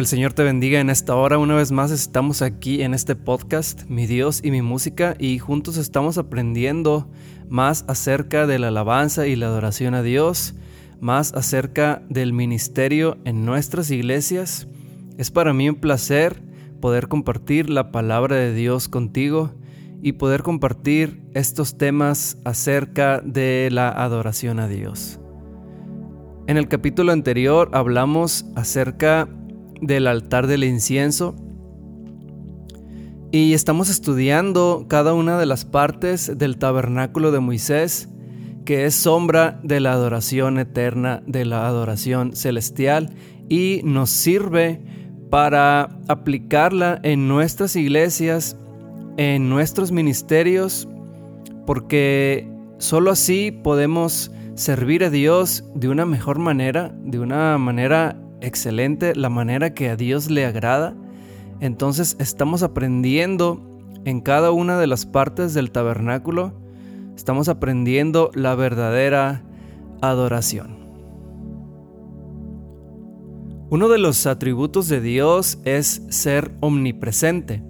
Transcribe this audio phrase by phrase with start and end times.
[0.00, 1.36] Que el Señor te bendiga en esta hora.
[1.36, 5.76] Una vez más estamos aquí en este podcast, Mi Dios y mi música, y juntos
[5.76, 7.06] estamos aprendiendo
[7.50, 10.54] más acerca de la alabanza y la adoración a Dios,
[11.02, 14.68] más acerca del ministerio en nuestras iglesias.
[15.18, 16.42] Es para mí un placer
[16.80, 19.52] poder compartir la palabra de Dios contigo
[20.00, 25.20] y poder compartir estos temas acerca de la adoración a Dios.
[26.46, 29.28] En el capítulo anterior hablamos acerca
[29.80, 31.34] del altar del incienso.
[33.32, 38.08] Y estamos estudiando cada una de las partes del tabernáculo de Moisés,
[38.64, 43.14] que es sombra de la adoración eterna, de la adoración celestial,
[43.48, 44.80] y nos sirve
[45.30, 48.56] para aplicarla en nuestras iglesias,
[49.16, 50.88] en nuestros ministerios,
[51.66, 59.14] porque sólo así podemos servir a Dios de una mejor manera, de una manera excelente,
[59.14, 60.94] la manera que a Dios le agrada.
[61.60, 63.60] Entonces estamos aprendiendo
[64.04, 66.54] en cada una de las partes del tabernáculo,
[67.16, 69.42] estamos aprendiendo la verdadera
[70.00, 70.78] adoración.
[73.68, 77.62] Uno de los atributos de Dios es ser omnipresente.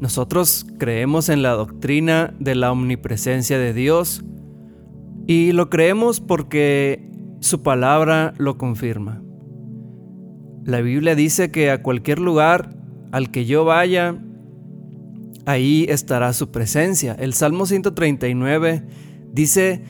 [0.00, 4.22] Nosotros creemos en la doctrina de la omnipresencia de Dios,
[5.26, 9.23] y lo creemos porque su palabra lo confirma.
[10.64, 12.70] La Biblia dice que a cualquier lugar
[13.12, 14.16] al que yo vaya,
[15.46, 17.14] ahí estará su presencia.
[17.18, 18.82] El Salmo 139
[19.32, 19.82] dice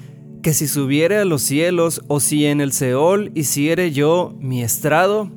[0.42, 5.30] que si subiere a los cielos o si en el Seol hiciere yo mi estrado,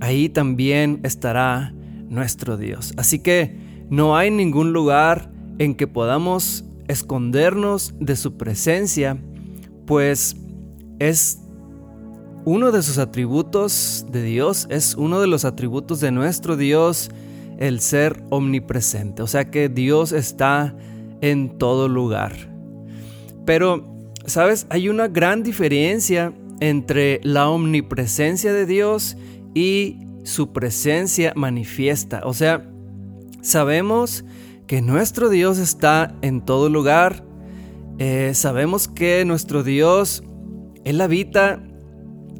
[0.00, 1.74] ahí también estará
[2.08, 2.92] nuestro Dios.
[2.96, 3.56] Así que
[3.88, 9.18] no hay ningún lugar en que podamos escondernos de su presencia
[9.86, 10.36] pues
[10.98, 11.41] es
[12.44, 17.10] uno de sus atributos de Dios, es uno de los atributos de nuestro Dios
[17.58, 20.74] el ser omnipresente, o sea que Dios está
[21.20, 22.32] en todo lugar.
[23.44, 23.84] Pero,
[24.26, 24.66] ¿sabes?
[24.70, 29.16] Hay una gran diferencia entre la omnipresencia de Dios
[29.54, 32.22] y su presencia manifiesta.
[32.24, 32.68] O sea,
[33.40, 34.24] sabemos
[34.66, 37.24] que nuestro Dios está en todo lugar,
[37.98, 40.24] eh, sabemos que nuestro Dios,
[40.84, 41.62] Él habita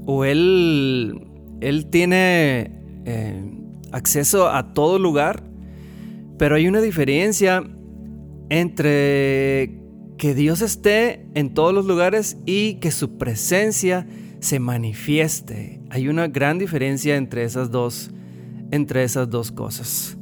[0.07, 1.27] o Él,
[1.61, 2.71] él tiene
[3.05, 3.43] eh,
[3.93, 5.43] acceso a todo lugar,
[6.39, 7.63] pero hay una diferencia
[8.51, 9.79] entre
[10.19, 14.07] que Dios esté en todos los lugares y que su presencia
[14.41, 15.81] se manifieste.
[15.91, 18.11] Hay una gran diferencia entre esas dos,
[18.71, 20.19] entre esas dos cosas.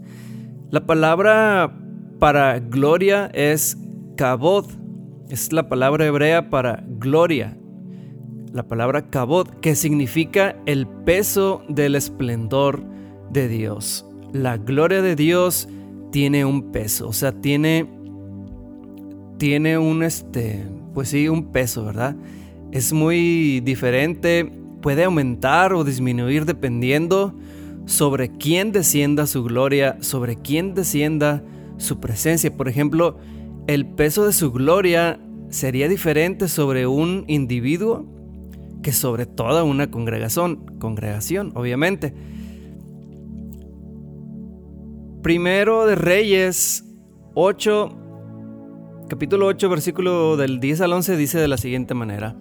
[0.71, 1.77] La palabra
[2.19, 3.77] para gloria es
[4.17, 4.81] kabod
[5.31, 7.57] es la palabra hebrea para gloria,
[8.53, 12.83] la palabra kabod, que significa el peso del esplendor
[13.31, 14.05] de Dios.
[14.33, 15.69] La gloria de Dios
[16.11, 17.89] tiene un peso, o sea, tiene,
[19.39, 22.17] tiene un, este, pues sí, un peso, ¿verdad?
[22.73, 24.51] Es muy diferente,
[24.83, 27.35] puede aumentar o disminuir dependiendo
[27.87, 31.43] sobre quién descienda su gloria, sobre quién descienda
[31.77, 32.57] su presencia.
[32.57, 33.17] Por ejemplo,
[33.67, 38.07] el peso de su gloria sería diferente sobre un individuo
[38.83, 42.15] que sobre toda una congregación, congregación, obviamente.
[45.23, 46.85] Primero de Reyes
[47.35, 47.97] 8,
[49.09, 52.37] capítulo 8, versículo del 10 al 11 dice de la siguiente manera.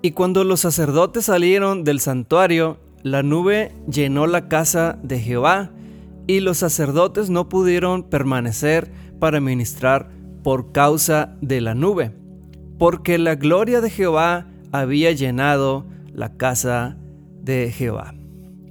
[0.00, 5.72] Y cuando los sacerdotes salieron del santuario, la nube llenó la casa de Jehová,
[6.26, 10.10] y los sacerdotes no pudieron permanecer para ministrar
[10.44, 12.12] por causa de la nube,
[12.78, 16.96] porque la gloria de Jehová había llenado la casa
[17.42, 18.14] de Jehová.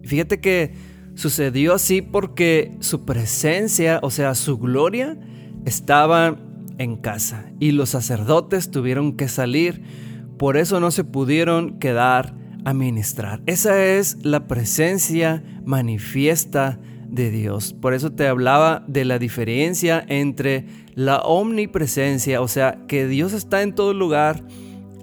[0.03, 0.73] Fíjate que
[1.15, 5.17] sucedió así porque su presencia, o sea, su gloria,
[5.65, 6.37] estaba
[6.77, 9.81] en casa y los sacerdotes tuvieron que salir,
[10.37, 12.35] por eso no se pudieron quedar
[12.65, 13.41] a ministrar.
[13.45, 16.79] Esa es la presencia manifiesta
[17.09, 17.73] de Dios.
[17.73, 23.61] Por eso te hablaba de la diferencia entre la omnipresencia, o sea, que Dios está
[23.61, 24.43] en todo lugar,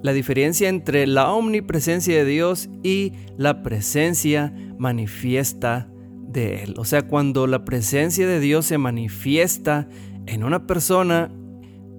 [0.05, 5.89] la diferencia entre la omnipresencia de Dios y la presencia manifiesta
[6.27, 6.75] de Él.
[6.77, 9.87] O sea, cuando la presencia de Dios se manifiesta
[10.27, 11.31] en una persona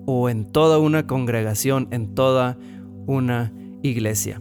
[0.06, 2.56] o en toda una congregación, en toda
[3.06, 4.40] una iglesia.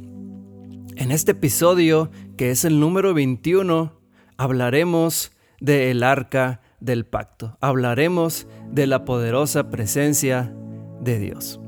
[0.96, 4.00] En este episodio, que es el número 21,
[4.38, 7.58] hablaremos del arca del pacto.
[7.62, 10.54] Hablaremos de la poderosa presencia
[11.02, 11.60] de Dios.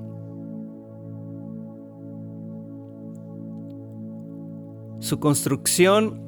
[4.99, 6.19] Su construcción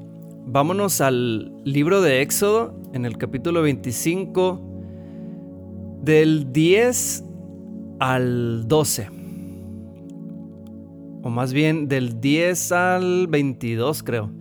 [0.46, 4.62] vámonos al libro de Éxodo, en el capítulo 25,
[6.04, 7.24] del 10
[8.00, 9.10] al 12.
[11.24, 14.32] O más bien del 10 al 22, creo.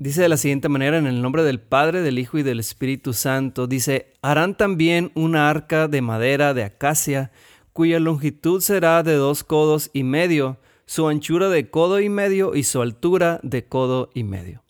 [0.00, 3.12] Dice de la siguiente manera, en el nombre del Padre, del Hijo y del Espíritu
[3.12, 7.30] Santo, dice, harán también una arca de madera de acacia,
[7.72, 12.64] cuya longitud será de dos codos y medio, su anchura de codo y medio y
[12.64, 14.62] su altura de codo y medio.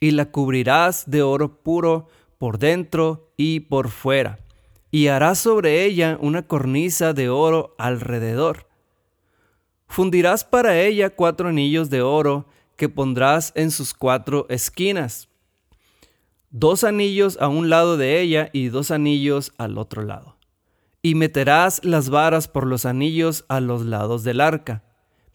[0.00, 2.08] Y la cubrirás de oro puro
[2.38, 4.38] por dentro y por fuera,
[4.90, 8.68] y harás sobre ella una cornisa de oro alrededor.
[9.88, 12.46] Fundirás para ella cuatro anillos de oro
[12.76, 15.28] que pondrás en sus cuatro esquinas,
[16.50, 20.36] dos anillos a un lado de ella y dos anillos al otro lado.
[21.02, 24.83] Y meterás las varas por los anillos a los lados del arca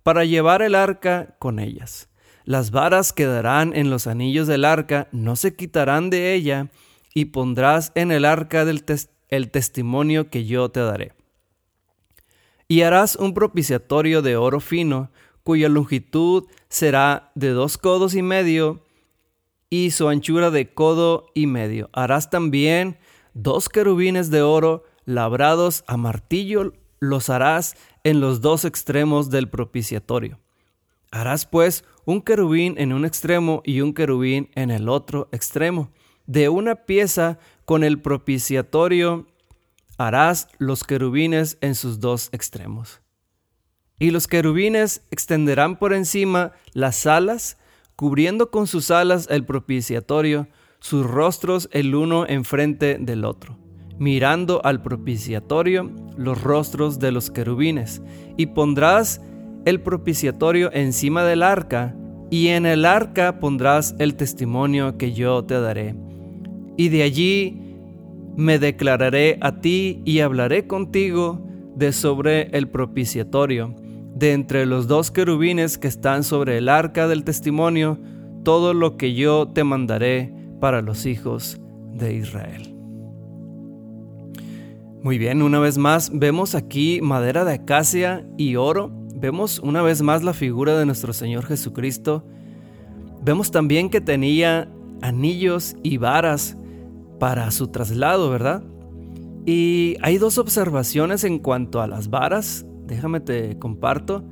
[0.09, 2.09] para llevar el arca con ellas.
[2.44, 6.71] Las varas quedarán en los anillos del arca, no se quitarán de ella,
[7.13, 8.65] y pondrás en el arca
[9.29, 11.13] el testimonio que yo te daré.
[12.67, 15.11] Y harás un propiciatorio de oro fino,
[15.44, 18.83] cuya longitud será de dos codos y medio,
[19.69, 21.91] y su anchura de codo y medio.
[21.94, 22.97] Harás también
[23.35, 30.40] dos querubines de oro labrados a martillo, los harás en los dos extremos del propiciatorio.
[31.12, 35.92] Harás pues un querubín en un extremo y un querubín en el otro extremo.
[36.28, 39.28] De una pieza con el propiciatorio
[39.98, 43.01] harás los querubines en sus dos extremos.
[43.98, 47.57] Y los querubines extenderán por encima las alas,
[47.95, 50.48] cubriendo con sus alas el propiciatorio,
[50.80, 53.57] sus rostros el uno enfrente del otro
[54.00, 58.01] mirando al propiciatorio los rostros de los querubines,
[58.38, 59.22] y pondrás
[59.66, 61.96] el propiciatorio encima del arca,
[62.31, 65.96] y en el arca pondrás el testimonio que yo te daré.
[66.78, 67.62] Y de allí
[68.36, 71.45] me declararé a ti y hablaré contigo
[71.75, 73.75] de sobre el propiciatorio,
[74.16, 78.00] de entre los dos querubines que están sobre el arca del testimonio,
[78.44, 81.60] todo lo que yo te mandaré para los hijos
[81.94, 82.69] de Israel.
[85.01, 88.92] Muy bien, una vez más vemos aquí madera de acacia y oro.
[89.16, 92.25] Vemos una vez más la figura de nuestro Señor Jesucristo.
[93.22, 94.69] Vemos también que tenía
[95.01, 96.57] anillos y varas
[97.18, 98.62] para su traslado, ¿verdad?
[99.46, 102.66] Y hay dos observaciones en cuanto a las varas.
[102.86, 104.25] Déjame te comparto.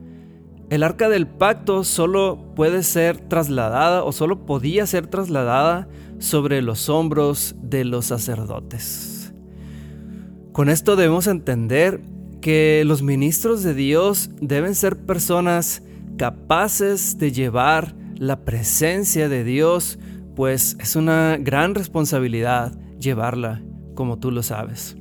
[0.69, 5.87] El arca del pacto solo puede ser trasladada o solo podía ser trasladada
[6.19, 9.16] sobre los hombros de los sacerdotes.
[10.57, 12.01] Con esto debemos entender
[12.41, 15.83] que los ministros de Dios deben ser personas
[16.17, 19.99] capaces de llevar la presencia de Dios,
[20.35, 23.61] pues es una gran responsabilidad llevarla,
[23.93, 24.97] como tú lo sabes.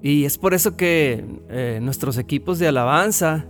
[0.00, 3.46] Y es por eso que eh, nuestros equipos de alabanza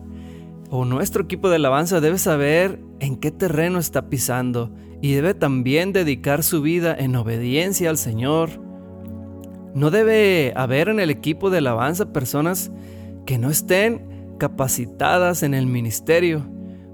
[0.70, 5.92] o nuestro equipo de alabanza debe saber en qué terreno está pisando y debe también
[5.92, 8.63] dedicar su vida en obediencia al Señor
[9.74, 12.70] no debe haber en el equipo de alabanza personas
[13.26, 16.46] que no estén capacitadas en el ministerio,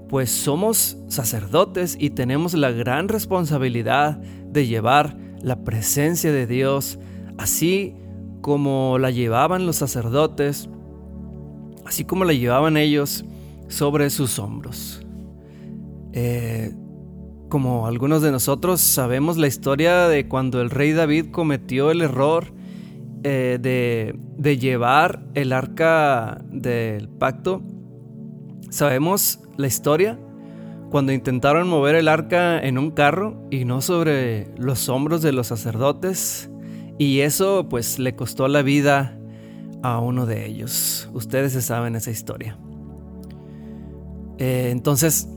[0.09, 6.99] pues somos sacerdotes y tenemos la gran responsabilidad de llevar la presencia de Dios,
[7.37, 7.95] así
[8.41, 10.67] como la llevaban los sacerdotes,
[11.85, 13.25] así como la llevaban ellos
[13.67, 15.05] sobre sus hombros.
[16.13, 16.73] Eh,
[17.47, 22.53] como algunos de nosotros sabemos la historia de cuando el rey David cometió el error
[23.23, 27.61] eh, de, llevar el arca del pacto.
[28.69, 30.17] Sabemos la historia
[30.89, 35.47] cuando intentaron mover el arca en un carro y no sobre los hombros de los
[35.47, 36.49] sacerdotes.
[36.97, 39.17] Y eso pues le costó la vida
[39.83, 41.07] a uno de ellos.
[41.13, 42.57] Ustedes se saben esa historia.
[44.39, 45.27] Eh, entonces,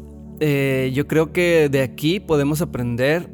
[0.40, 3.28] eh, yo creo que de aquí podemos aprender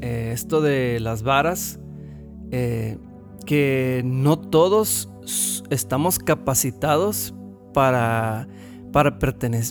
[0.00, 1.78] esto de las varas
[3.44, 5.08] que no todos
[5.70, 7.34] estamos capacitados
[7.72, 8.48] para,
[8.92, 9.18] para,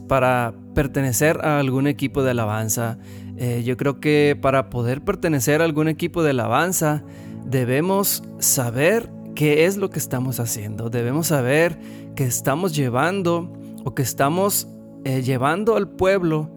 [0.07, 2.97] para pertenecer a algún equipo de alabanza.
[3.37, 7.03] Eh, yo creo que para poder pertenecer a algún equipo de alabanza
[7.45, 10.89] debemos saber qué es lo que estamos haciendo.
[10.89, 11.79] Debemos saber
[12.15, 13.51] que estamos llevando
[13.83, 14.67] o que estamos
[15.03, 16.49] eh, llevando al pueblo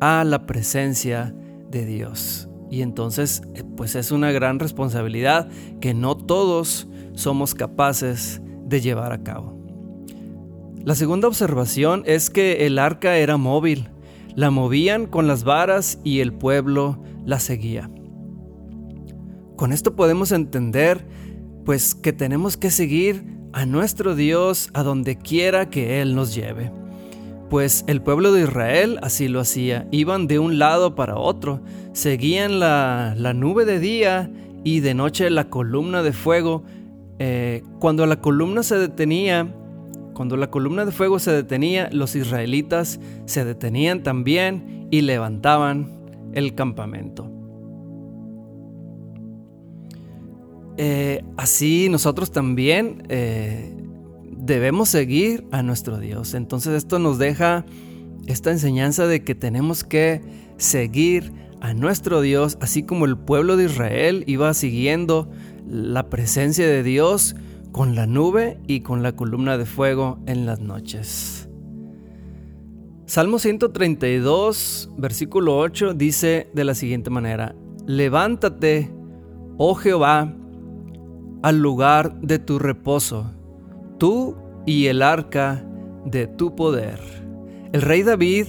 [0.00, 1.34] a la presencia
[1.70, 2.49] de Dios.
[2.70, 5.48] Y entonces, eh, pues es una gran responsabilidad
[5.80, 9.58] que no todos somos capaces de llevar a cabo.
[10.84, 13.88] La segunda observación es que el arca era móvil.
[14.36, 17.90] la movían con las varas y el pueblo la seguía.
[19.56, 21.04] Con esto podemos entender
[21.64, 26.70] pues que tenemos que seguir a nuestro Dios a donde quiera que Él nos lleve.
[27.50, 31.60] Pues el pueblo de Israel así lo hacía, iban de un lado para otro,
[31.92, 34.30] seguían la, nube de día
[34.62, 36.62] y de noche la columna de fuego.
[37.18, 39.52] Eh, cuando la columna se detenía,
[40.14, 46.54] cuando la columna de fuego se detenía, los israelitas se detenían también y levantaban el
[46.54, 47.32] campamento.
[50.76, 53.74] Eh, así nosotros también eh,
[54.40, 56.34] debemos seguir a nuestro Dios.
[56.34, 57.64] Entonces esto nos deja
[58.26, 60.22] esta enseñanza de que tenemos que
[60.56, 65.30] seguir a nuestro Dios, así como el pueblo de Israel iba siguiendo
[65.68, 67.36] la presencia de Dios
[67.72, 71.48] con la nube y con la columna de fuego en las noches.
[73.06, 77.54] Salmo 132, versículo 8 dice de la siguiente manera,
[77.86, 78.92] Levántate,
[79.58, 80.32] oh Jehová,
[81.42, 83.32] al lugar de tu reposo,
[84.00, 84.34] tú
[84.66, 85.62] y el arca
[86.06, 86.98] de tu poder.
[87.72, 88.46] El rey David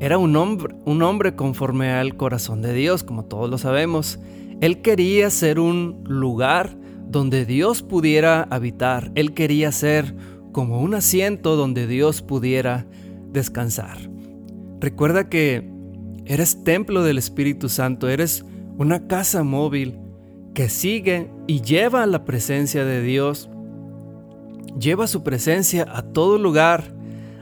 [0.00, 4.18] era un hombre, un hombre conforme al corazón de Dios, como todos lo sabemos.
[4.62, 9.12] Él quería ser un lugar donde Dios pudiera habitar.
[9.14, 10.14] Él quería ser
[10.52, 12.86] como un asiento donde Dios pudiera
[13.30, 13.98] descansar.
[14.80, 15.70] Recuerda que
[16.24, 18.46] eres templo del Espíritu Santo, eres
[18.78, 19.98] una casa móvil
[20.54, 23.49] que sigue y lleva la presencia de Dios,
[24.78, 26.94] lleva su presencia a todo lugar,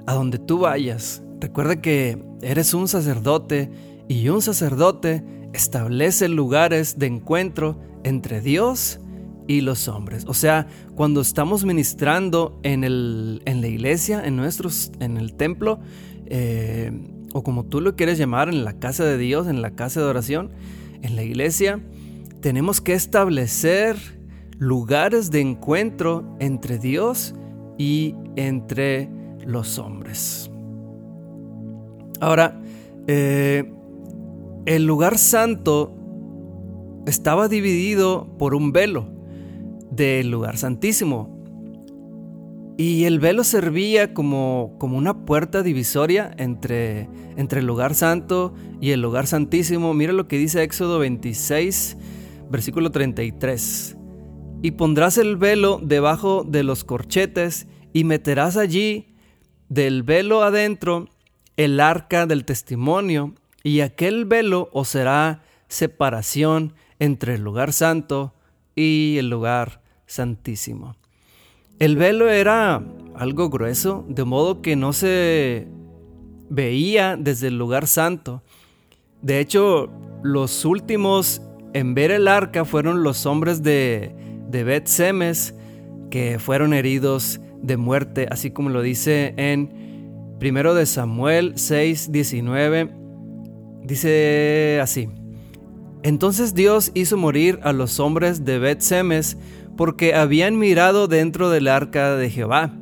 [0.07, 1.23] a donde tú vayas.
[1.41, 3.71] Recuerda que eres un sacerdote
[4.09, 9.01] y un sacerdote establece lugares de encuentro entre Dios
[9.47, 10.25] y los hombres.
[10.27, 15.81] O sea, cuando estamos ministrando en, el, en la iglesia, en, nuestros, en el templo,
[16.27, 16.93] eh,
[17.33, 20.07] o como tú lo quieres llamar, en la casa de Dios, en la casa de
[20.07, 20.51] oración,
[21.03, 21.81] en la iglesia,
[22.41, 24.18] tenemos que establecer
[24.59, 27.35] lugares de encuentro entre Dios
[27.79, 29.09] y entre
[29.47, 30.51] los hombres.
[32.21, 32.61] Ahora,
[33.07, 33.73] eh,
[34.67, 35.95] el lugar santo
[37.07, 39.09] estaba dividido por un velo
[39.91, 41.37] del lugar santísimo.
[42.77, 48.91] Y el velo servía como, como una puerta divisoria entre, entre el lugar santo y
[48.91, 49.95] el lugar santísimo.
[49.95, 51.97] Mira lo que dice Éxodo 26,
[52.51, 53.98] versículo 33.
[54.61, 59.15] Y pondrás el velo debajo de los corchetes y meterás allí
[59.69, 61.09] del velo adentro
[61.57, 68.35] el arca del testimonio y aquel velo os será separación entre el lugar santo
[68.75, 70.97] y el lugar santísimo.
[71.79, 72.83] El velo era
[73.15, 75.69] algo grueso, de modo que no se
[76.49, 78.43] veía desde el lugar santo.
[79.23, 79.91] De hecho,
[80.23, 81.43] los últimos
[81.75, 84.15] en ver el arca fueron los hombres de,
[84.49, 85.55] de Bet Semes
[86.11, 92.95] que fueron heridos de muerte, así como lo dice en 1 de Samuel 6, 19.
[93.85, 95.09] Dice así:
[96.03, 99.37] Entonces Dios hizo morir a los hombres de Bet Semes
[99.77, 102.75] porque habían mirado dentro del arca de Jehová.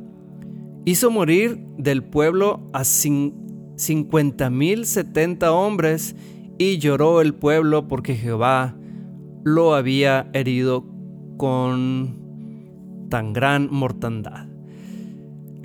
[0.85, 6.14] Hizo morir del pueblo a cincuenta mil setenta hombres
[6.58, 8.76] y lloró el pueblo porque Jehová
[9.44, 10.95] lo había herido
[11.36, 14.46] con tan gran mortandad.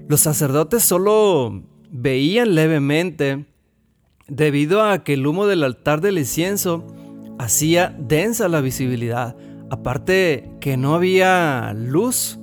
[0.07, 3.45] Los sacerdotes solo veían levemente
[4.27, 6.85] debido a que el humo del altar del incienso
[7.37, 9.35] hacía densa la visibilidad.
[9.69, 12.39] Aparte que no había luz,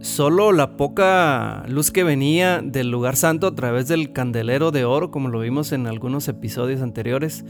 [0.00, 5.10] solo la poca luz que venía del lugar santo a través del candelero de oro,
[5.10, 7.44] como lo vimos en algunos episodios anteriores.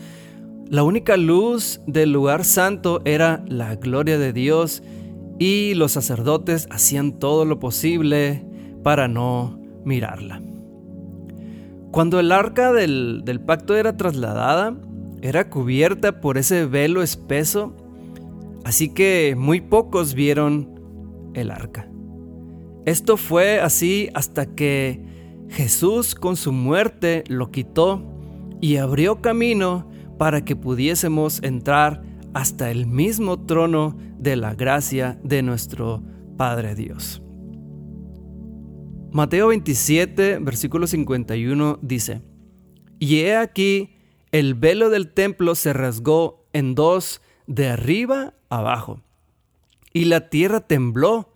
[0.68, 4.82] La única luz del lugar santo era la gloria de Dios
[5.38, 8.44] y los sacerdotes hacían todo lo posible
[8.82, 10.42] para no mirarla.
[11.92, 14.76] Cuando el arca del, del pacto era trasladada,
[15.22, 17.72] era cubierta por ese velo espeso,
[18.64, 21.88] así que muy pocos vieron el arca.
[22.86, 25.00] Esto fue así hasta que
[25.48, 28.02] Jesús con su muerte lo quitó
[28.60, 32.02] y abrió camino para que pudiésemos entrar
[32.34, 36.02] hasta el mismo trono de la gracia de nuestro
[36.36, 37.22] Padre Dios.
[39.12, 42.22] Mateo 27, versículo 51 dice,
[42.98, 43.96] Y he aquí,
[44.32, 49.00] el velo del templo se rasgó en dos de arriba abajo,
[49.94, 51.32] y la tierra tembló,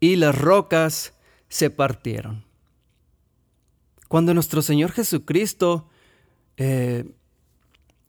[0.00, 1.16] y las rocas
[1.48, 2.44] se partieron.
[4.08, 5.88] Cuando nuestro Señor Jesucristo
[6.56, 7.04] eh,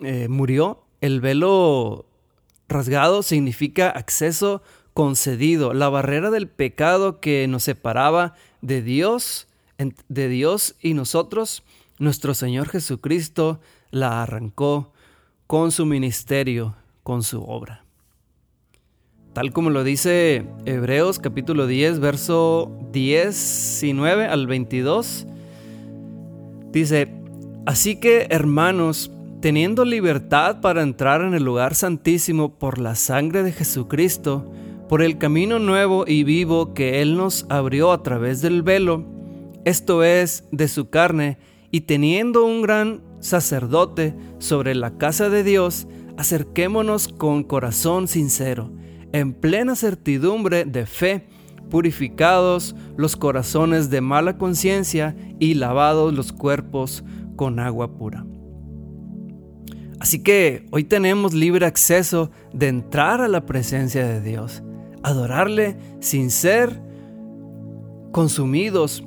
[0.06, 2.06] eh, murió, el velo
[2.68, 4.62] rasgado significa acceso
[4.94, 9.48] concedido, la barrera del pecado que nos separaba de Dios,
[10.08, 11.64] de Dios y nosotros,
[12.00, 13.60] nuestro Señor Jesucristo
[13.92, 14.92] la arrancó
[15.48, 17.84] con su ministerio, con su obra.
[19.34, 25.26] Tal como lo dice Hebreos capítulo 10, verso 19 al 22,
[26.72, 27.12] dice,
[27.66, 29.12] así que hermanos,
[29.44, 34.50] teniendo libertad para entrar en el lugar santísimo por la sangre de Jesucristo,
[34.88, 39.04] por el camino nuevo y vivo que Él nos abrió a través del velo,
[39.66, 41.40] esto es, de su carne,
[41.72, 48.72] y teniendo un gran sacerdote sobre la casa de Dios, acerquémonos con corazón sincero,
[49.12, 51.28] en plena certidumbre de fe,
[51.70, 57.04] purificados los corazones de mala conciencia y lavados los cuerpos
[57.36, 58.26] con agua pura.
[60.04, 64.62] Así que hoy tenemos libre acceso de entrar a la presencia de Dios
[65.02, 66.82] adorarle sin ser
[68.12, 69.02] consumidos.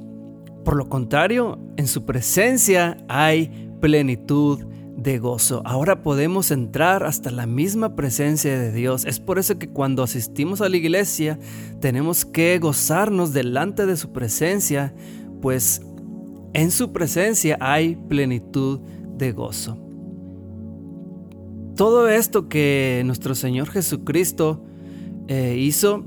[0.64, 4.64] Por lo contrario, en su presencia hay plenitud
[4.96, 5.60] de gozo.
[5.66, 9.04] Ahora podemos entrar hasta la misma presencia de Dios.
[9.04, 11.38] Es por eso que cuando asistimos a la iglesia
[11.78, 14.94] tenemos que gozarnos delante de su presencia,
[15.42, 15.82] pues
[16.54, 18.80] en su presencia hay plenitud
[19.18, 19.85] de gozo.
[21.76, 24.64] Todo esto que nuestro Señor Jesucristo
[25.28, 26.04] eh, hizo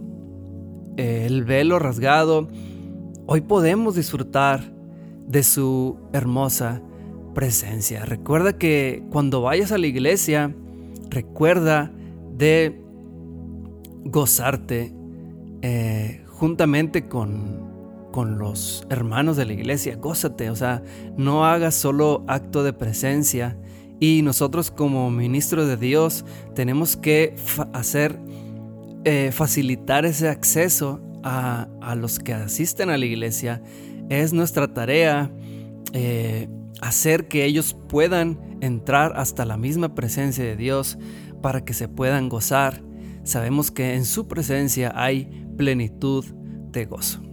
[0.98, 2.48] eh, el velo rasgado,
[3.28, 4.64] hoy podemos disfrutar
[5.28, 6.82] de su hermosa
[7.36, 8.04] presencia.
[8.04, 10.56] Recuerda que cuando vayas a la iglesia,
[11.12, 11.92] recuerda
[12.36, 12.82] de
[14.06, 14.92] gozarte
[15.62, 19.98] eh, juntamente con, con los hermanos de la iglesia.
[19.98, 20.82] Gózate, o sea,
[21.16, 23.56] no hagas solo acto de presencia.
[24.00, 27.36] Y nosotros como ministros de Dios tenemos que
[27.74, 28.20] hacer
[29.06, 33.62] eh, facilitar ese acceso a, los que asisten a la iglesia.
[34.10, 35.32] Es nuestra tarea
[35.94, 36.48] eh,
[36.82, 40.98] hacer que ellos puedan entrar hasta la misma presencia de Dios
[41.42, 42.82] para que se puedan gozar.
[43.24, 45.26] Sabemos que en su presencia hay
[45.58, 46.26] plenitud
[46.72, 47.29] de gozo.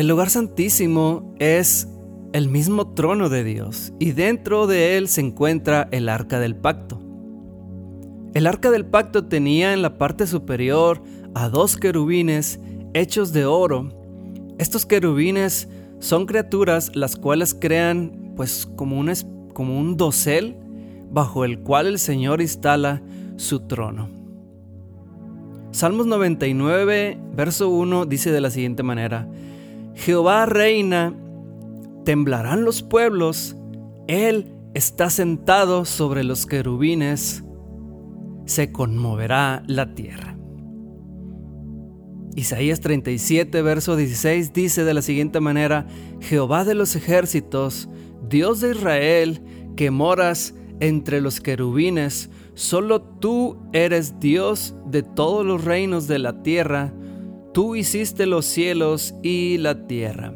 [0.00, 1.86] El lugar santísimo es
[2.32, 6.98] el mismo trono de Dios y dentro de él se encuentra el arca del pacto.
[8.32, 11.02] El arca del pacto tenía en la parte superior
[11.34, 12.60] a dos querubines
[12.94, 13.90] hechos de oro.
[14.56, 19.12] Estos querubines son criaturas las cuales crean pues como un,
[19.52, 20.56] como un dosel
[21.10, 23.02] bajo el cual el Señor instala
[23.36, 24.08] su trono.
[25.72, 29.28] Salmos 99, verso 1 dice de la siguiente manera,
[29.94, 31.14] Jehová reina
[32.04, 33.56] Temblarán los pueblos,
[34.08, 37.44] Él está sentado sobre los querubines,
[38.46, 40.36] se conmoverá la tierra.
[42.36, 45.86] Isaías 37, verso 16 dice de la siguiente manera,
[46.20, 47.88] Jehová de los ejércitos,
[48.28, 49.42] Dios de Israel,
[49.76, 56.42] que moras entre los querubines, solo tú eres Dios de todos los reinos de la
[56.42, 56.94] tierra,
[57.52, 60.34] tú hiciste los cielos y la tierra.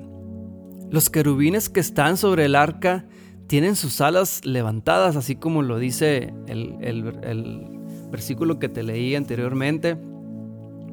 [0.91, 3.07] Los querubines que están sobre el arca
[3.47, 7.67] tienen sus alas levantadas, así como lo dice el,
[8.11, 9.97] versículo que te leí anteriormente.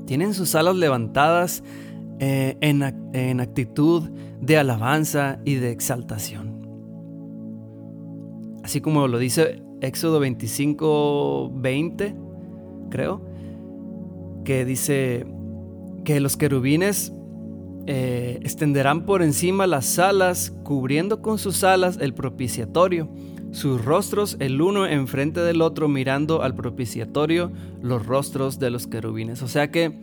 [0.06, 1.64] Tienen sus alas levantadas
[2.20, 2.82] eh, en,
[3.14, 4.10] en actitud
[4.42, 6.62] de alabanza y de exaltación.
[8.64, 12.16] Así como lo dice Éxodo 25, 20,
[12.90, 13.26] creo,
[14.44, 15.26] que dice
[16.04, 17.14] que los querubines
[17.88, 23.10] eh, extenderán por encima las alas, cubriendo con sus alas el propiciatorio,
[23.52, 29.42] sus rostros el uno enfrente del otro, mirando al propiciatorio los rostros de los querubines.
[29.42, 30.00] O sea que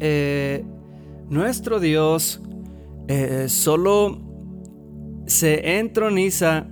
[0.00, 0.64] eh,
[1.28, 2.42] nuestro Dios
[3.08, 4.20] eh, solo
[5.26, 6.66] se entroniza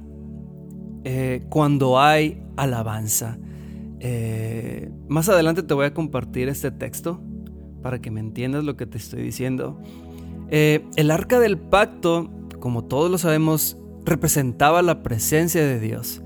[1.48, 3.38] cuando hay alabanza.
[5.09, 7.22] más adelante te voy a compartir este texto
[7.82, 9.80] para que me entiendas lo que te estoy diciendo.
[10.50, 16.22] Eh, el arca del pacto, como todos lo sabemos, representaba la presencia de Dios.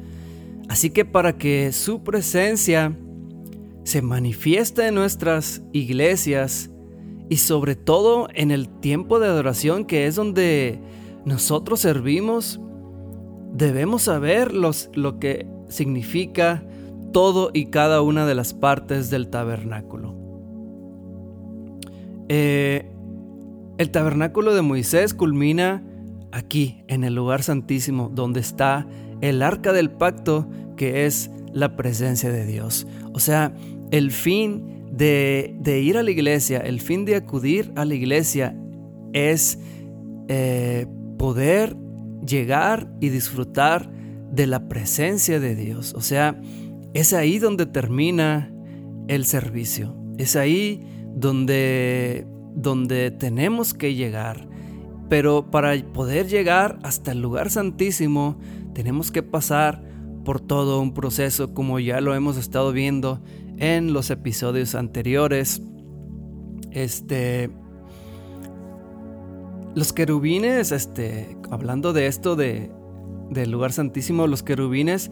[0.69, 2.97] Así que para que su presencia
[3.85, 6.71] se manifieste en nuestras iglesias
[7.29, 10.81] y sobre todo en el tiempo de adoración que es donde
[11.25, 12.61] nosotros servimos,
[13.53, 16.67] debemos saber lo que significa
[17.13, 20.24] todo y cada una de las partes del tabernáculo.
[22.29, 22.91] Eh,
[23.77, 25.83] El tabernáculo de Moisés culmina
[26.33, 28.87] aquí, en el lugar santísimo, donde está
[29.21, 32.87] el arca del pacto, que es la presencia de Dios.
[33.13, 33.55] O sea,
[33.91, 38.57] el fin de, ir a la iglesia, el fin de acudir a la iglesia
[39.13, 39.59] es
[40.29, 40.87] eh,
[41.19, 41.77] poder
[42.27, 43.91] llegar y disfrutar
[44.33, 45.95] de la presencia de Dios.
[45.95, 46.41] O sea,
[46.93, 48.53] es ahí donde termina
[49.09, 49.97] el servicio.
[50.19, 50.83] Es ahí
[51.15, 54.49] donde, donde tenemos que llegar.
[55.09, 58.39] Pero para poder llegar hasta el lugar santísimo,
[58.75, 59.83] tenemos que pasar
[60.25, 63.21] por todo un proceso como ya lo hemos estado viendo
[63.59, 65.63] en los episodios anteriores.
[66.73, 67.51] Este
[69.75, 72.71] los querubines, este, hablando de esto de,
[73.31, 75.11] del lugar santísimo, los querubines,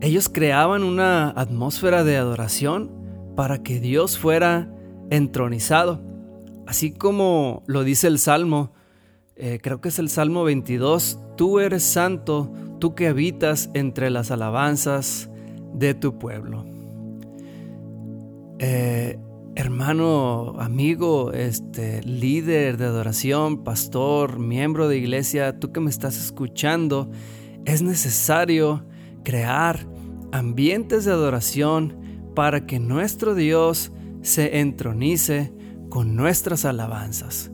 [0.00, 2.92] ellos creaban una atmósfera de adoración
[3.36, 4.73] para que Dios fuera
[5.10, 6.00] entronizado.
[6.66, 8.72] Así como lo dice el Salmo,
[9.36, 14.30] eh, creo que es el Salmo 22, tú eres santo, tú que habitas entre las
[14.30, 15.28] alabanzas
[15.74, 16.64] de tu pueblo.
[18.60, 19.18] Eh,
[19.56, 27.10] hermano, amigo, este líder de adoración, pastor, miembro de iglesia, tú que me estás escuchando,
[27.64, 28.84] es necesario
[29.24, 29.86] crear
[30.32, 31.96] ambientes de adoración
[32.34, 33.92] para que nuestro Dios
[34.24, 35.52] se entronice
[35.90, 37.52] con nuestras alabanzas.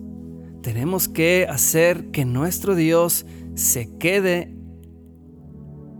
[0.63, 4.57] Tenemos que hacer que nuestro Dios se quede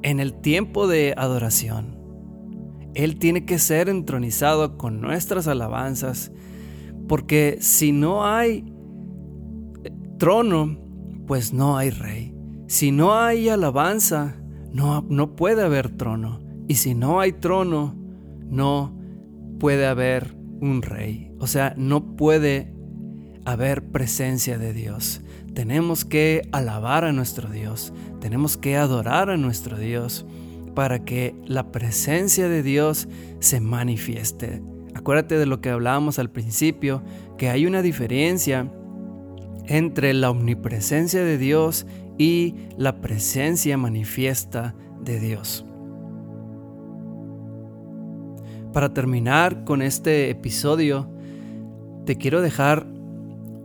[0.03, 1.99] en el tiempo de adoración.
[2.95, 6.31] Él tiene que ser entronizado con nuestras alabanzas,
[7.09, 8.65] porque si no hay
[10.19, 10.79] trono,
[11.27, 12.33] pues no hay rey.
[12.69, 14.37] Si no hay alabanza,
[14.73, 16.41] no, no puede haber trono.
[16.69, 17.97] Y si no hay trono,
[18.49, 18.97] no
[19.59, 21.33] puede haber un rey.
[21.39, 22.73] O sea, no puede
[23.45, 25.23] haber presencia de Dios.
[25.55, 27.93] Tenemos que alabar a nuestro Dios.
[28.21, 30.27] Tenemos que adorar a nuestro Dios
[30.75, 33.09] para que la presencia de Dios
[33.41, 34.63] se manifieste.
[34.95, 37.03] Acuérdate de lo que hablábamos al principio,
[37.39, 38.71] que hay una diferencia
[39.67, 41.87] entre la omnipresencia de Dios
[42.19, 45.65] y la presencia manifiesta de Dios.
[48.73, 51.11] Para terminar con este episodio,
[52.07, 52.87] te quiero dejar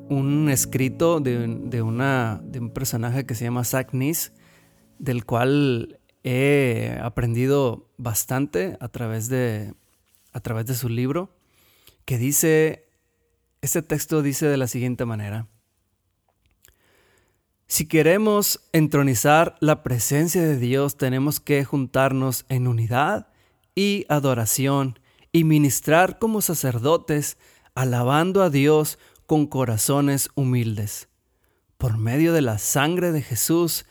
[0.09, 3.91] un escrito de, de un personaje que se llama Zach
[4.97, 9.75] del cual he aprendido bastante a través de,
[10.33, 11.37] a través de su libro,
[12.05, 12.87] que dice,
[13.61, 15.47] este texto dice de la siguiente manera,
[17.67, 23.27] si queremos entronizar la presencia de Dios, tenemos que juntarnos en unidad
[23.75, 24.97] y adoración
[25.31, 27.37] y ministrar como sacerdotes,
[27.75, 31.09] alabando a Dios con corazones humildes.
[31.77, 33.85] Por medio de la sangre de Jesús,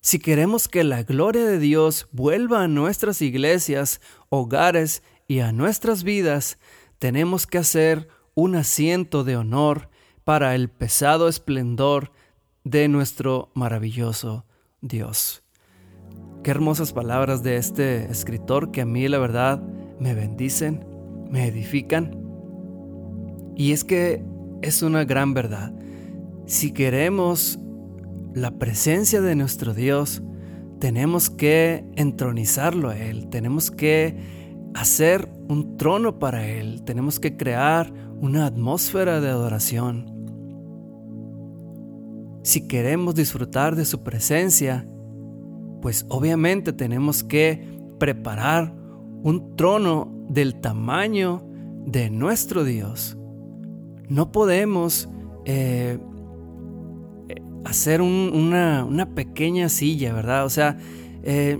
[0.00, 6.02] si queremos que la gloria de Dios vuelva a nuestras iglesias, hogares y a nuestras
[6.02, 6.58] vidas,
[6.98, 9.90] tenemos que hacer un asiento de honor
[10.24, 12.12] para el pesado esplendor
[12.64, 14.46] de nuestro maravilloso
[14.80, 15.41] Dios.
[16.42, 19.62] Qué hermosas palabras de este escritor que a mí la verdad
[20.00, 20.84] me bendicen,
[21.30, 22.18] me edifican.
[23.54, 24.24] Y es que
[24.60, 25.72] es una gran verdad.
[26.46, 27.60] Si queremos
[28.34, 30.20] la presencia de nuestro Dios,
[30.80, 34.16] tenemos que entronizarlo a Él, tenemos que
[34.74, 40.10] hacer un trono para Él, tenemos que crear una atmósfera de adoración.
[42.42, 44.88] Si queremos disfrutar de su presencia,
[45.82, 47.66] pues obviamente tenemos que
[47.98, 48.74] preparar
[49.22, 51.44] un trono del tamaño
[51.84, 53.18] de nuestro Dios.
[54.08, 55.08] No podemos
[55.44, 55.98] eh,
[57.64, 60.44] hacer una, pequeña silla, ¿verdad?
[60.46, 60.78] O sea,
[61.22, 61.58] eh,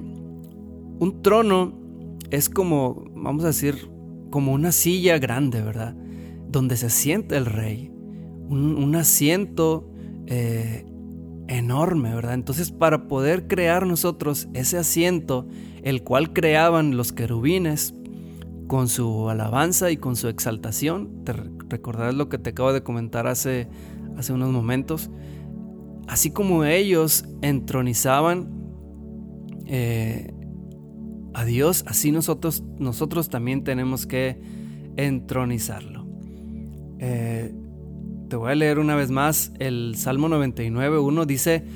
[0.98, 1.74] un trono
[2.30, 3.90] es como, vamos a decir,
[4.30, 5.94] como una silla grande, ¿verdad?
[6.48, 7.90] Donde se sienta el rey.
[8.48, 9.90] Un, asiento
[10.26, 10.84] eh,
[11.48, 12.34] enorme, ¿verdad?
[12.34, 15.46] Entonces, para poder crear nosotros ese asiento,
[15.82, 17.94] el cual creaban los querubines,
[18.72, 23.26] con su alabanza y con su exaltación, te recordarás lo que te acabo de comentar
[23.26, 23.68] hace,
[24.16, 25.10] hace unos momentos,
[26.08, 28.48] así como ellos entronizaban
[29.66, 30.32] eh,
[31.34, 34.40] a Dios, así nosotros, nosotros también tenemos que
[34.96, 36.06] entronizarlo.
[36.98, 37.54] Eh,
[38.32, 41.66] te voy a leer una vez más el Salmo 99, 1 dice,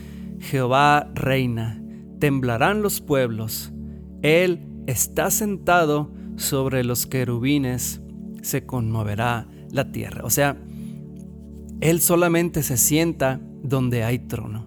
[0.41, 1.83] Jehová reina,
[2.19, 3.75] temblarán los pueblos,
[4.23, 8.01] Él está sentado sobre los querubines,
[8.41, 10.23] se conmoverá la tierra.
[10.25, 10.57] O sea,
[11.83, 14.67] Él solamente se sienta donde hay trono.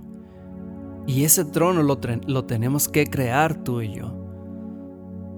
[1.08, 4.14] Y ese trono lo, lo tenemos que crear tú y yo.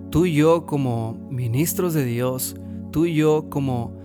[0.10, 2.58] Tú y yo como ministros de Dios,
[2.92, 3.98] tú y yo como,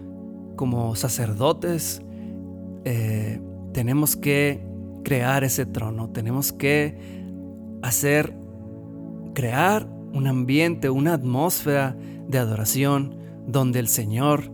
[0.55, 2.06] como sacerdotes,
[2.89, 3.41] eh,
[3.73, 4.65] tenemos que
[5.03, 6.97] crear ese trono, tenemos que
[7.83, 8.33] hacer,
[9.35, 11.97] crear un ambiente, una atmósfera
[12.29, 14.53] de adoración donde el Señor,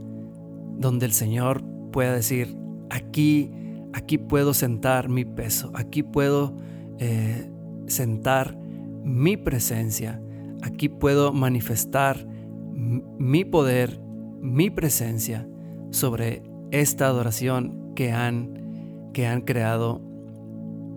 [0.79, 2.57] donde el Señor pueda decir,
[2.89, 3.53] aquí,
[3.93, 6.57] aquí puedo sentar mi peso, aquí puedo
[7.01, 7.51] eh,
[7.87, 8.57] sentar
[9.05, 10.23] mi presencia,
[10.63, 12.27] aquí puedo manifestar
[12.73, 14.01] mi poder,
[14.41, 15.47] mi presencia
[15.91, 20.01] sobre esta adoración que han, que han creado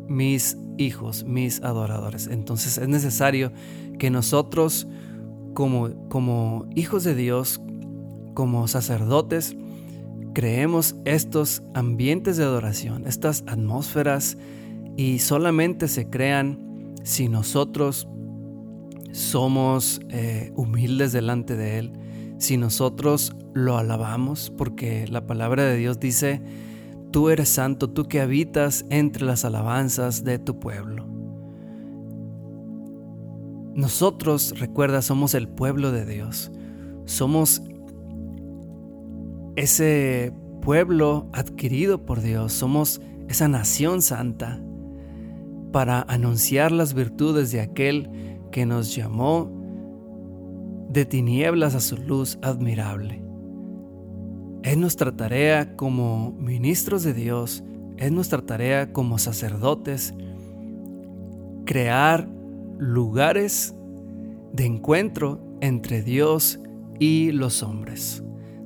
[0.08, 2.28] mis hijos, mis adoradores.
[2.28, 3.52] Entonces es necesario
[3.98, 4.88] que nosotros
[5.54, 7.62] como, como hijos de Dios,
[8.34, 9.56] como sacerdotes,
[10.34, 14.38] creemos estos ambientes de adoración, estas atmósferas,
[14.98, 18.08] y solamente se crean si nosotros
[19.12, 21.94] somos eh, humildes delante de Él,
[22.38, 26.42] si nosotros lo alabamos, porque la palabra de Dios dice,
[27.16, 31.08] tú eres santo, tú que habitas entre las alabanzas de tu pueblo.
[33.74, 36.52] Nosotros, recuerda, somos el pueblo de Dios.
[37.06, 37.62] Somos
[39.56, 42.52] ese pueblo adquirido por Dios.
[42.52, 43.00] Somos
[43.30, 44.62] esa nación santa
[45.72, 48.10] para anunciar las virtudes de aquel
[48.52, 49.50] que nos llamó
[50.90, 53.25] de tinieblas a su luz admirable.
[54.66, 57.64] Es nuestra tarea como ministros de Dios,
[57.98, 60.16] es nuestra tarea como sacerdotes,
[61.66, 62.28] crear
[62.80, 63.76] lugares
[64.54, 66.60] de encuentro entre Dios
[67.00, 68.24] y los hombres.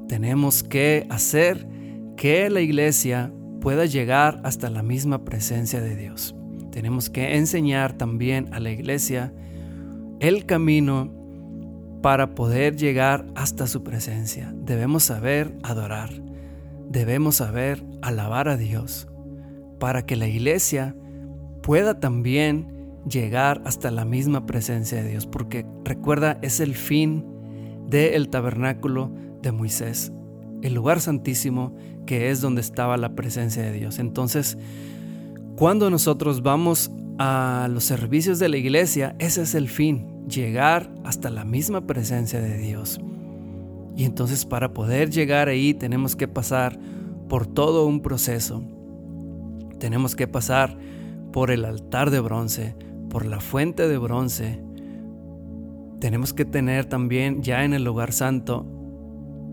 [0.08, 1.68] Tenemos que hacer
[2.16, 6.34] que la iglesia pueda llegar hasta la misma presencia de Dios.
[6.72, 9.34] Tenemos que enseñar también a la iglesia
[10.22, 11.19] el camino
[12.02, 14.54] para poder llegar hasta su presencia.
[14.56, 16.10] Debemos saber adorar,
[16.90, 19.08] debemos saber alabar a Dios,
[19.80, 20.96] para que la iglesia
[21.62, 27.26] pueda también llegar hasta la misma presencia de Dios, porque recuerda, es el fin
[27.88, 30.12] del tabernáculo de Moisés,
[30.62, 34.00] el lugar santísimo que es donde estaba la presencia de Dios.
[34.00, 34.58] Entonces,
[35.56, 41.30] cuando nosotros vamos a los servicios de la iglesia, ese es el fin, llegar hasta
[41.30, 43.00] la misma presencia de Dios.
[43.96, 46.80] Y entonces para poder llegar ahí tenemos que pasar
[47.28, 48.64] por todo un proceso.
[49.80, 50.78] Tenemos que pasar
[51.32, 52.76] por el altar de bronce,
[53.10, 54.62] por la fuente de bronce.
[56.00, 58.66] Tenemos que tener también ya en el lugar santo,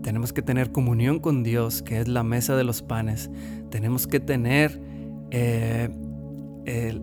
[0.07, 3.29] tenemos que tener comunión con Dios, que es la mesa de los panes.
[3.69, 4.79] Tenemos que tener
[5.31, 5.89] eh,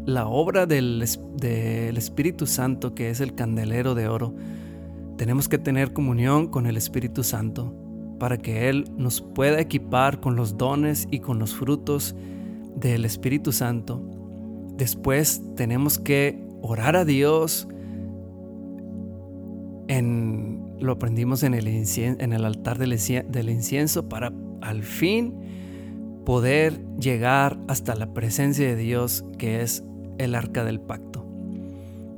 [0.07, 1.05] la obra del,
[1.37, 4.35] del Espíritu Santo, que es el candelero de oro.
[5.17, 7.75] Tenemos que tener comunión con el Espíritu Santo
[8.19, 12.15] para que Él nos pueda equipar con los dones y con los frutos
[12.77, 14.03] del Espíritu Santo.
[14.77, 17.69] Después tenemos que orar a Dios
[19.89, 22.99] en, lo aprendimos en el, en el altar del,
[23.29, 25.35] del incienso para al fin
[26.25, 29.85] poder llegar hasta la presencia de Dios que es
[30.19, 31.27] el arca del pacto.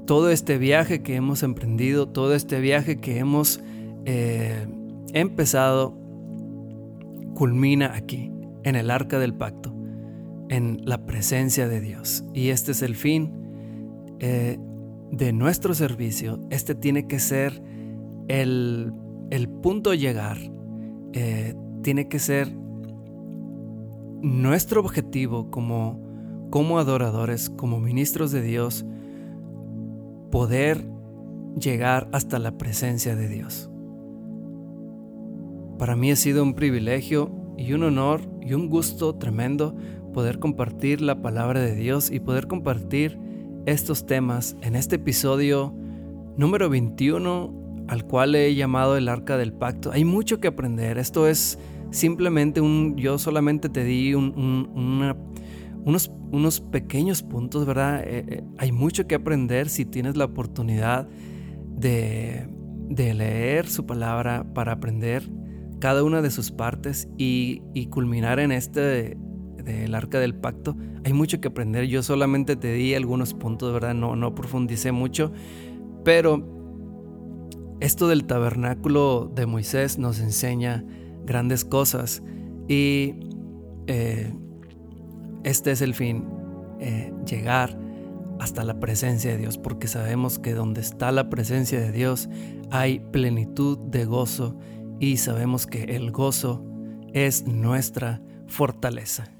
[0.07, 3.61] Todo este viaje que hemos emprendido, todo este viaje que hemos
[4.05, 4.66] eh,
[5.12, 5.99] empezado,
[7.35, 9.75] culmina aquí, en el arca del pacto,
[10.49, 12.25] en la presencia de Dios.
[12.33, 13.33] Y este es el fin
[14.21, 14.59] eh,
[15.11, 17.62] de nuestro servicio, este tiene que ser
[18.29, 18.92] el,
[19.31, 20.38] el punto de llegar,
[21.12, 22.53] eh, tiene que ser
[24.27, 26.01] nuestro objetivo como,
[26.51, 28.85] como adoradores, como ministros de Dios,
[30.33, 30.85] poder
[31.61, 33.71] llegar hasta la presencia de Dios.
[35.79, 39.77] Para mí ha sido un privilegio y un honor y un gusto tremendo
[40.12, 43.19] poder compartir la palabra de Dios y poder compartir
[43.65, 45.73] estos temas en este episodio
[46.37, 49.93] número 21 al cual he llamado el arca del pacto.
[49.93, 50.99] Hay mucho que aprender.
[50.99, 58.03] Esto es simplemente un, yo solamente te di unos, unos, pequeños puntos, ¿verdad?
[58.05, 61.09] Eh, eh, hay mucho que aprender si tienes la oportunidad
[61.77, 62.49] de,
[62.88, 65.29] de leer su palabra para aprender
[65.81, 69.16] cada una de sus partes y, y culminar en este
[69.66, 71.87] del arca del pacto, hay mucho que aprender.
[71.87, 73.94] Yo solamente te di algunos puntos, ¿verdad?
[73.94, 75.33] No, no profundicé mucho,
[76.05, 76.49] pero
[77.81, 80.85] esto del tabernáculo de Moisés nos enseña
[81.27, 82.23] grandes cosas
[82.69, 83.15] y
[83.87, 84.33] eh,
[85.45, 86.25] este es el fin,
[86.81, 87.79] eh, llegar
[88.39, 92.29] hasta la presencia de Dios, porque sabemos que donde está la presencia de Dios
[92.71, 94.59] hay plenitud de gozo
[95.01, 96.65] y sabemos que el gozo
[97.12, 99.33] es nuestra fortaleza.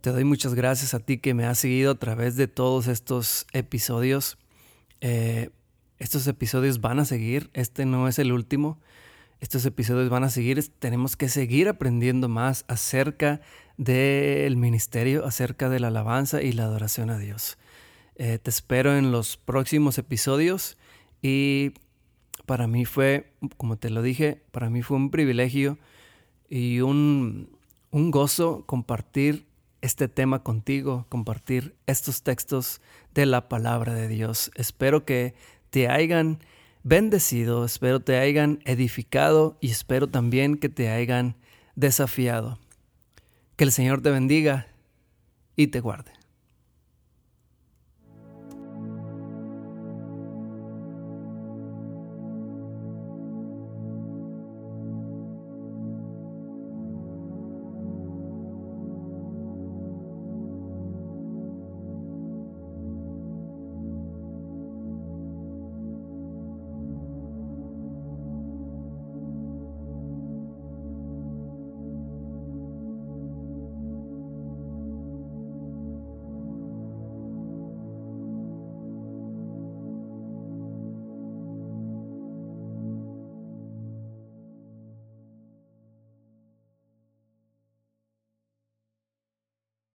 [0.00, 3.46] Te doy muchas gracias a ti que me has seguido a través de todos estos
[3.52, 4.36] episodios.
[5.00, 5.50] Eh,
[5.98, 8.78] estos episodios van a seguir, este no es el último.
[9.44, 13.42] Estos episodios van a seguir, tenemos que seguir aprendiendo más acerca
[13.76, 17.58] del ministerio, acerca de la alabanza y la adoración a Dios.
[18.16, 20.78] Eh, te espero en los próximos episodios
[21.20, 21.72] y
[22.46, 25.76] para mí fue, como te lo dije, para mí fue un privilegio
[26.48, 27.50] y un,
[27.90, 29.44] un gozo compartir
[29.82, 32.80] este tema contigo, compartir estos textos
[33.12, 34.50] de la palabra de Dios.
[34.54, 35.34] Espero que
[35.68, 36.38] te hayan
[36.84, 41.34] bendecido, espero te hayan edificado y espero también que te hayan
[41.74, 42.60] desafiado.
[43.56, 44.68] Que el Señor te bendiga
[45.56, 46.12] y te guarde.